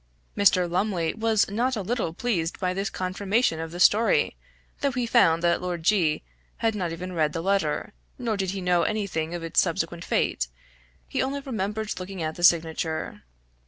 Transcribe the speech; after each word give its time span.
Mr. 0.35 0.67
Lumley 0.67 1.13
was 1.13 1.47
not 1.47 1.75
a 1.75 1.83
little 1.83 2.11
pleased 2.11 2.59
by 2.59 2.73
this 2.73 2.89
confirmation 2.89 3.59
of 3.59 3.69
the 3.69 3.79
story, 3.79 4.35
though 4.79 4.89
he 4.91 5.05
found 5.05 5.43
that 5.43 5.61
Lord 5.61 5.83
G 5.83 6.23
had 6.57 6.73
not 6.73 6.91
even 6.91 7.13
read 7.13 7.33
the 7.33 7.43
letter, 7.43 7.93
nor 8.17 8.35
did 8.35 8.49
he 8.49 8.61
know 8.61 8.81
any 8.81 9.05
thing 9.05 9.35
of 9.35 9.43
its 9.43 9.59
subsequent 9.59 10.03
fate; 10.03 10.47
he 11.07 11.21
only 11.21 11.39
remembered 11.41 11.99
looking 11.99 12.23
at 12.23 12.33
the 12.33 12.43
signature. 12.43 13.21